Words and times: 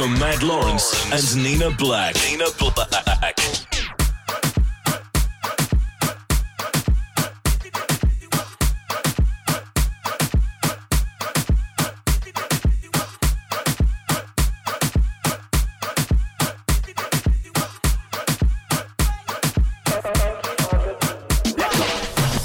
for 0.00 0.08
Mad 0.08 0.42
Lawrence 0.42 0.86
and 1.12 1.44
Nina 1.44 1.70
Black. 1.76 2.14
Nina 2.30 2.46
Black. 2.58 3.36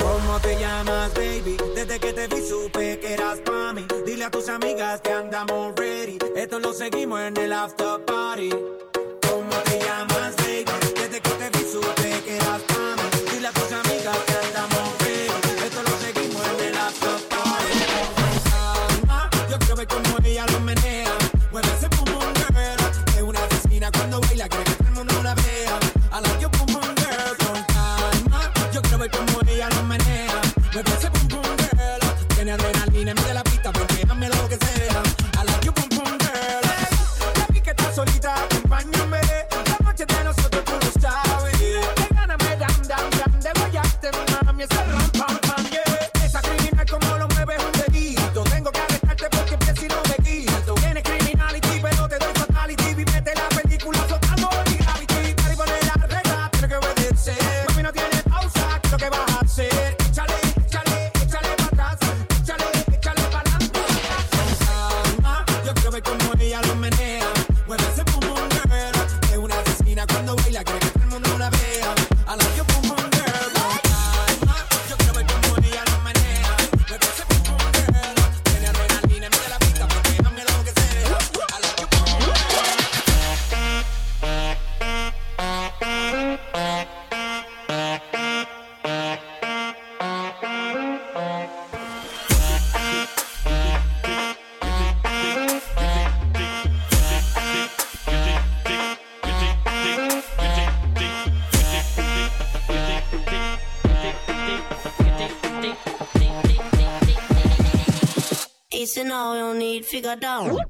¿Cómo 0.00 0.40
te 0.40 0.58
llamas, 0.58 1.14
baby? 1.14 1.56
Desde 1.76 2.00
que 2.00 2.12
te 2.12 2.26
vi 2.26 2.48
supe 2.48 2.98
que 2.98 3.12
eras 3.12 3.38
pa' 3.44 3.72
mí. 3.72 3.93
A 4.24 4.30
tus 4.30 4.48
amigas 4.48 5.02
que 5.02 5.12
andamos 5.12 5.74
ready. 5.76 6.16
Esto 6.34 6.58
lo 6.58 6.72
seguimos 6.72 7.20
en 7.20 7.36
el 7.36 7.52
after 7.52 8.02
party. 8.06 8.48
¿Cómo 8.48 9.50
te 9.66 9.78
llamas, 9.78 10.34
baby? 10.36 10.64
Desde 10.94 11.20
que 11.20 11.28
te 11.28 11.50
vi 11.50 11.64
supe 11.70 12.22
que 12.24 12.36
eras 12.36 12.62
pa' 12.62 12.96
mí. 12.96 13.02
Dile 13.30 13.48
a 13.48 13.52
tus 13.52 13.70
amigas 13.70 14.16
que 14.26 14.32
andamos 14.46 14.98
ready. 15.00 15.28
Esto 15.66 15.82
lo 15.82 15.98
seguimos 15.98 16.42
en 16.48 16.64
el 16.68 16.74
after 16.74 17.18
party. 17.28 17.78
Yo 19.50 19.58
quiero 19.58 19.76
ver 19.76 19.88
cómo 19.88 20.16
ella 20.24 20.46
lo 20.46 20.60
menea. 20.60 21.12
Mueve 21.52 21.68
ese 21.76 21.88
pum 21.90 22.06
pum 22.06 22.34
girl. 22.48 22.80
Es 23.16 23.22
una 23.22 23.44
asesina 23.44 23.90
cuando 23.92 24.20
baila, 24.22 24.48
quiere 24.48 24.64
que 24.64 24.72
todo 24.72 24.88
el 24.88 24.94
mundo 24.94 25.22
la 25.22 25.34
vea. 25.34 25.78
I 26.12 26.20
like 26.22 26.40
your 26.40 26.50
pum 26.50 26.66
pum 26.66 26.94
girl. 26.96 27.36
Con 27.44 27.62
calma, 27.74 28.50
yo 28.72 28.80
quiero 28.80 28.98
ver 28.98 29.10
cómo 29.10 29.40
ella 29.46 29.68
lo 29.68 29.82
menea. 29.82 30.40
Mueve 30.72 30.90
ese 30.98 31.10
pum 31.10 31.28
pum 31.28 31.42
girl. 31.42 32.00
Tiene 32.34 32.52
adrenalina, 32.52 33.14
mide 33.14 33.34
la 33.34 33.43
now, 109.80 110.44
you 110.44 110.50
don't 110.50 110.63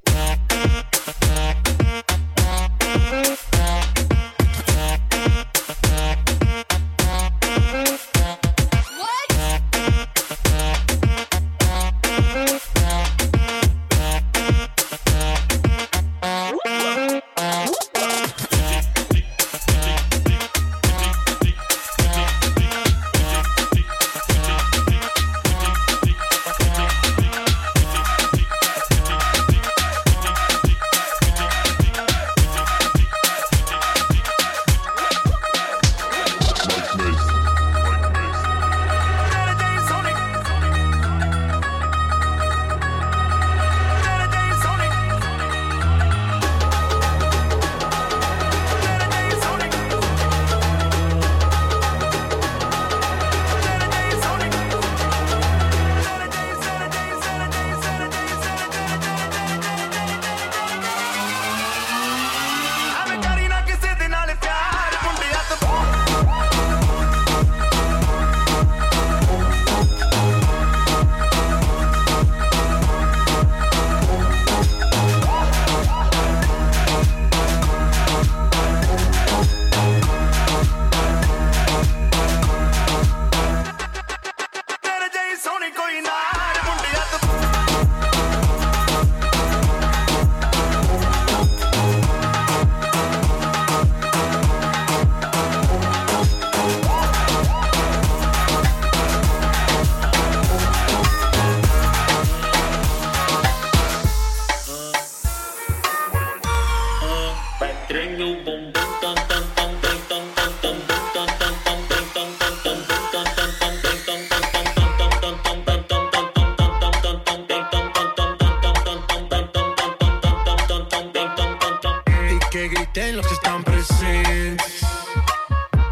griten 122.95 123.17
los 123.17 123.27
que 123.27 123.35
están 123.35 123.65
presentes. 123.65 124.83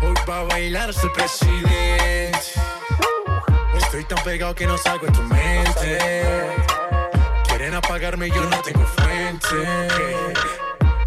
Hoy 0.03 0.15
va 0.29 0.41
a 0.41 0.43
bailar 0.45 0.91
el 0.91 1.11
presidente. 1.13 2.39
Estoy 3.77 4.05
tan 4.05 4.23
pegado 4.23 4.55
que 4.55 4.67
no 4.67 4.79
salgo 4.79 5.07
de 5.07 5.13
tu 5.13 5.23
mente. 5.23 6.25
Quieren 7.49 7.75
apagarme 7.75 8.29
y 8.29 8.31
yo 8.31 8.43
no 8.45 8.63
tengo 8.63 8.87
fuente. 8.87 9.47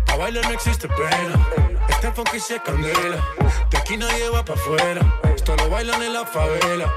A 0.08 0.16
bailar 0.16 0.46
no 0.46 0.52
existe 0.52 0.88
pena. 0.88 1.48
Este 1.88 2.12
funky 2.12 2.40
se 2.40 2.60
candela. 2.62 3.24
De 3.70 3.78
aquí 3.78 3.98
nadie 3.98 4.30
va 4.30 4.44
para 4.44 4.60
afuera. 4.60 5.02
Esto 5.36 5.56
lo 5.56 5.70
bailan 5.70 6.02
en 6.04 6.14
la 6.14 6.26
favela. 6.26 6.92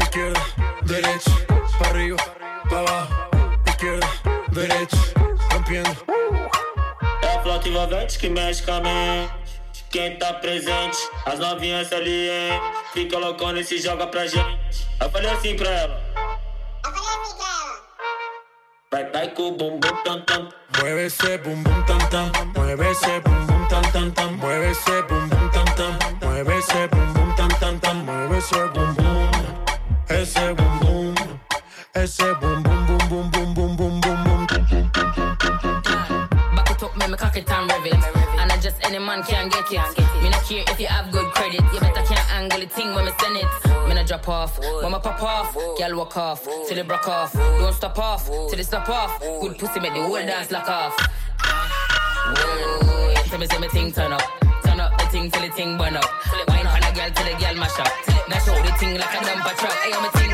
Izquierda, 0.00 0.40
derecha, 0.82 1.30
para 1.78 1.90
arriba, 1.90 2.18
para 2.68 2.80
abajo. 2.80 3.14
Izquierda, 3.66 4.08
derecha, 4.52 4.98
rompiendo. 5.50 6.13
assalto 7.64 7.68
envolvente 7.68 8.18
que 8.18 8.28
mexe 8.28 8.62
com 8.62 8.72
a 8.72 8.80
mente. 8.80 9.32
Quem 9.90 10.16
tá 10.18 10.34
presente, 10.34 10.98
as 11.24 11.38
novinhas 11.38 11.92
ali, 11.92 12.28
hein? 12.28 12.60
Fica 12.92 13.18
loucona 13.18 13.60
e 13.60 13.64
se 13.64 13.78
joga 13.78 14.06
pra 14.06 14.26
gente. 14.26 14.86
Eu 15.00 15.10
falei 15.10 15.30
assim 15.30 15.56
pra 15.56 15.70
ela. 15.70 16.00
Eu 16.84 16.92
falei 16.92 17.10
assim 17.10 17.36
pra 17.36 17.46
ela. 17.46 17.82
Vai, 18.90 19.10
vai 19.10 19.28
com 19.30 19.42
o 19.42 19.52
bumbum 19.52 20.02
tam 20.04 20.20
tam. 20.22 20.48
Mueve 20.78 21.06
esse 21.06 21.38
bumbum 21.38 21.82
tam 21.84 21.98
tam. 22.10 22.30
Mueve 22.56 22.90
esse 22.90 23.20
bumbum 23.20 23.68
tam 23.68 23.82
tam 23.92 24.10
tam. 24.10 24.32
Mueve 24.32 24.70
esse 24.70 25.02
bumbum 25.02 25.48
tam 25.50 25.64
tam. 25.76 26.28
Mueve 26.28 26.58
esse 26.58 26.88
bumbum 26.88 27.34
tam 27.36 27.48
tam 27.48 27.78
tam. 27.78 27.96
Mueve 28.04 28.38
esse 28.38 28.68
bumbum. 28.68 29.30
Esse 30.10 30.54
bumbum. 30.54 31.14
Esse 31.94 32.34
bumbum 32.34 32.84
bum 32.86 33.08
bum 33.08 33.30
bum. 33.30 33.43
Me 37.14 37.18
cock 37.18 37.36
it 37.36 37.50
and. 37.50 37.70
And 37.70 38.52
I 38.52 38.58
just 38.60 38.76
any 38.84 38.98
man 38.98 39.22
can 39.22 39.48
get 39.48 39.70
it. 39.70 40.22
Me 40.22 40.30
not 40.30 40.42
care 40.42 40.64
if 40.66 40.80
you 40.80 40.86
have 40.86 41.12
good 41.12 41.26
credit. 41.32 41.62
You 41.72 41.80
better 41.80 42.02
can't 42.02 42.32
angle 42.32 42.60
the 42.60 42.66
thing 42.66 42.94
when 42.94 43.04
me 43.04 43.12
send 43.20 43.36
it. 43.36 43.46
Me 43.88 43.94
not 43.94 44.06
drop 44.06 44.28
off, 44.28 44.58
when 44.58 44.92
me 44.92 44.98
pop 44.98 45.22
off. 45.22 45.54
Girl 45.78 45.96
walk 45.96 46.16
off, 46.16 46.44
till 46.66 46.78
it 46.78 46.86
broke 46.88 47.08
off. 47.08 47.32
Don't 47.32 47.72
stop 47.72 47.98
off, 47.98 48.26
till 48.26 48.58
it 48.58 48.64
stop 48.64 48.88
off. 48.88 49.20
Good 49.20 49.58
pussy 49.58 49.80
make 49.80 49.94
the 49.94 50.02
whole 50.02 50.14
dance 50.14 50.50
lock 50.50 50.68
off. 50.68 50.96
Tell 53.28 53.38
me 53.38 53.46
say 53.46 53.58
me 53.58 53.68
thing 53.68 53.92
turn 53.92 54.12
up. 54.12 54.22
Turn 54.64 54.80
up 54.80 54.98
the 54.98 55.06
thing 55.06 55.30
till 55.30 55.42
the 55.42 55.50
thing 55.52 55.78
burn 55.78 55.96
up. 55.96 56.10
Wine 56.48 56.66
on 56.66 56.82
a 56.82 56.92
girl 56.94 57.10
till 57.14 57.26
the 57.30 57.38
girl 57.38 57.54
mash 57.54 57.78
up. 57.78 57.92
Now 58.28 58.38
show 58.38 58.54
the 58.60 58.72
thing 58.78 58.98
like 58.98 59.14
a 59.14 59.18
dumper 59.22 59.54
truck. 59.56 59.76
Hey, 59.84 59.92
I'm 59.92 60.04
a 60.04 60.10
thing 60.18 60.33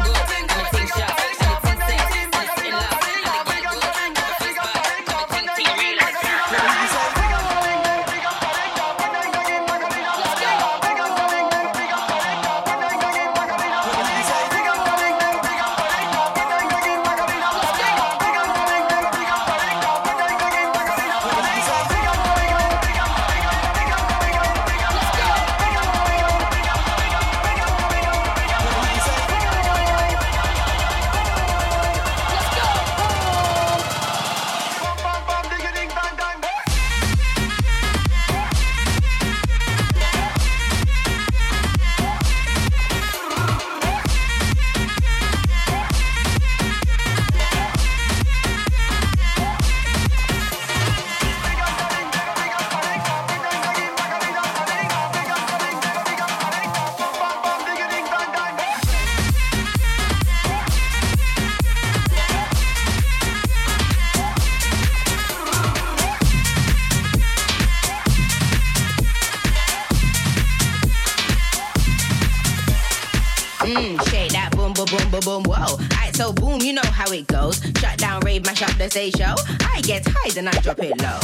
so 76.21 76.35
boom, 76.35 76.61
you 76.61 76.75
know 76.75 76.91
how 77.01 77.11
it 77.13 77.27
goes. 77.29 77.63
Shut 77.79 77.97
down, 77.97 78.21
rave, 78.21 78.45
mash 78.45 78.61
up 78.61 78.77
the 78.77 78.91
stage 78.91 79.17
show. 79.17 79.35
I 79.75 79.81
get 79.81 80.07
high, 80.07 80.29
then 80.35 80.49
I 80.49 80.53
drop 80.61 80.79
it 80.81 81.01
low. 81.01 81.21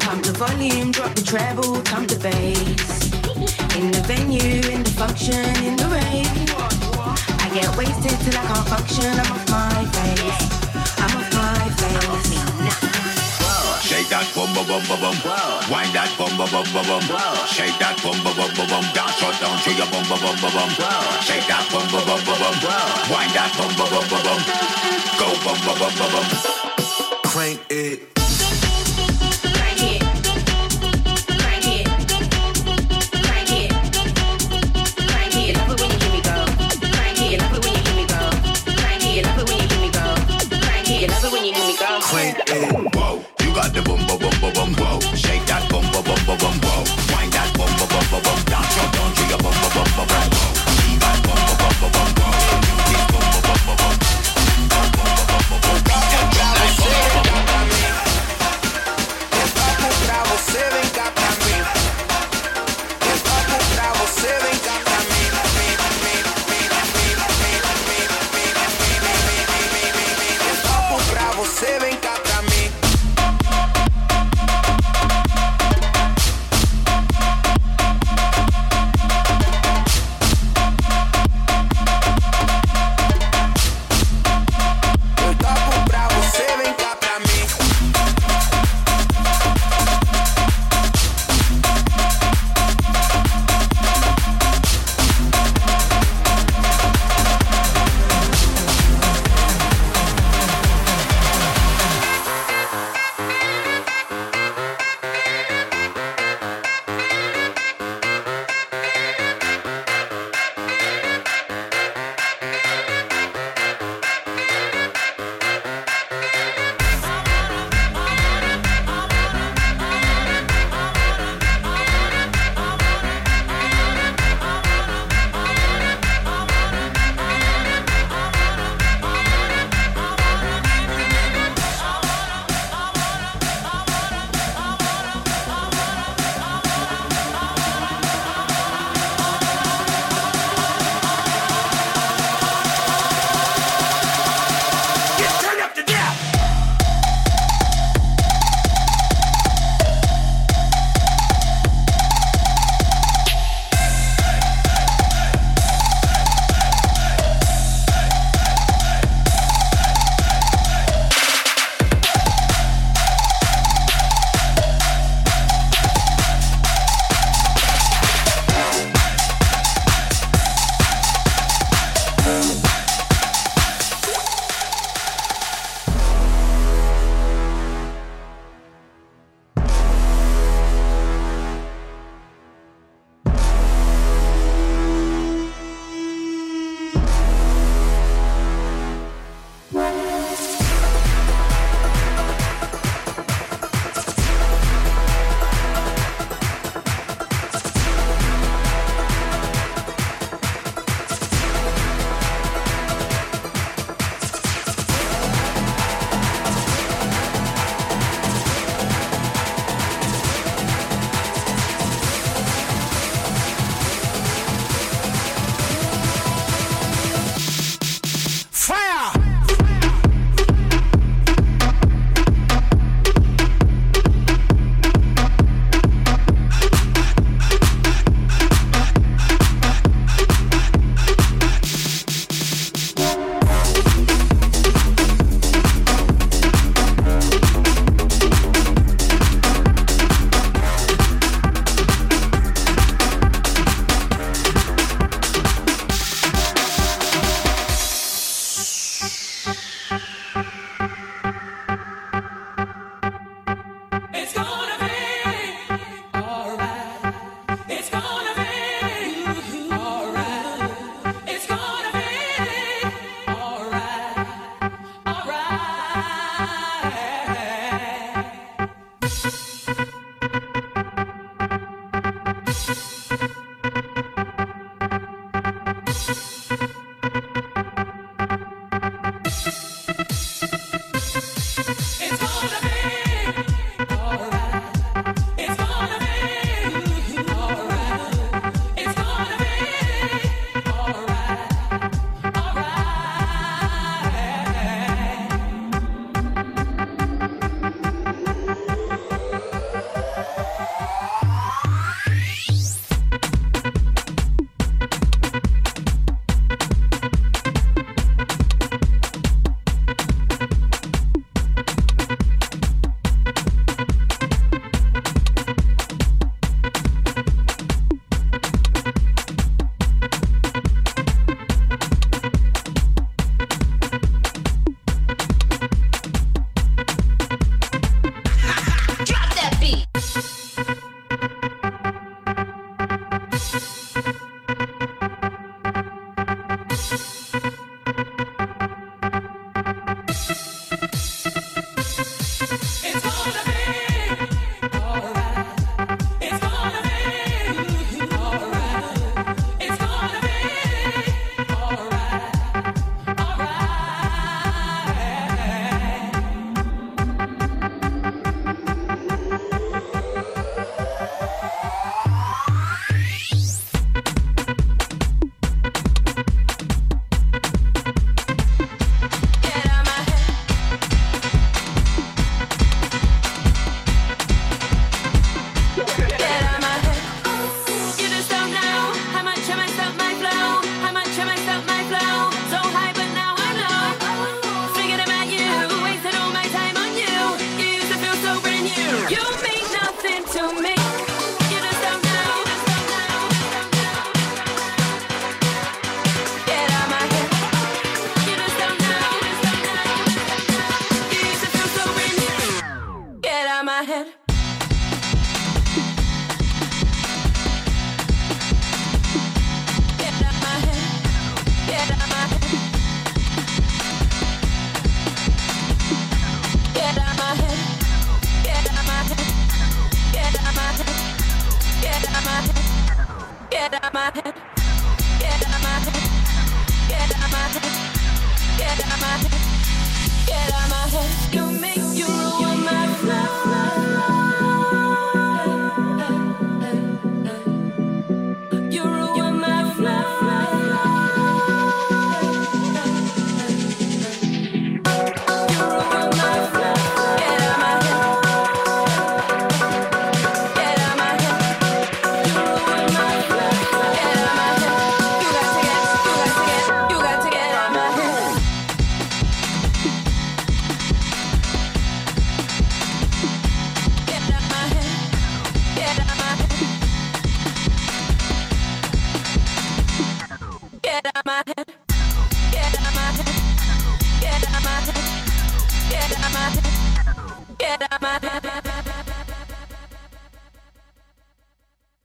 Come 0.00 0.22
to 0.22 0.32
volume, 0.32 0.90
drop 0.90 1.14
the 1.14 1.22
treble, 1.22 1.82
come 1.82 2.06
to 2.06 2.18
bass. 2.18 3.12
In 3.76 3.90
the 3.90 4.02
venue, 4.06 4.60
in 4.72 4.82
the 4.84 4.94
function, 4.96 5.44
in 5.68 5.76
the 5.76 5.88
rave. 5.96 6.34
I 7.44 7.50
get 7.52 7.68
wasted 7.76 8.18
till 8.24 8.40
I 8.40 8.44
can't 8.50 8.68
function. 8.72 9.10
I'm 9.20 9.32
off 9.36 9.50
my 9.50 9.84
face. 9.96 10.40
I'm 11.04 11.12
off 11.18 11.34
my 11.34 11.68
face. 11.80 12.33
Shake 14.04 14.12
that 14.12 14.34
bum 14.34 14.52
bum 14.52 14.66
bum 14.66 14.82
bum 14.84 15.00
bum. 15.00 15.16
Wind 15.72 15.94
that 15.96 16.12
bum 16.18 16.36
bum 16.36 16.44
bum 16.52 16.66
bum 16.74 16.84
bum. 16.84 17.00
Shake 17.48 17.78
that 17.80 17.96
bum 18.04 18.12
bum 18.20 18.36
bum 18.36 18.52
bum 18.52 18.68
bum. 18.68 18.84
Dance 18.92 19.16
shut 19.16 19.40
down 19.40 19.56
to 19.64 19.72
your 19.72 19.88
bum 19.88 20.04
bum 20.04 20.20
bum 20.20 20.36
bum 20.44 20.52
bum. 20.52 20.68
Shake 21.24 21.48
that 21.48 21.64
bum 21.72 21.88
bum 21.88 22.04
bum 22.04 22.20
bum 22.20 22.36
bum. 22.36 22.54
Wind 23.08 23.32
that 23.32 23.48
bum 23.56 23.72
bum 23.80 23.88
bum 23.88 24.04
bum 24.04 24.20
bum. 24.28 24.40
Go 25.16 25.28
bum 25.40 25.56
bum 25.64 25.78
bum 25.80 25.92
bum 25.96 26.28
bum. 26.28 26.53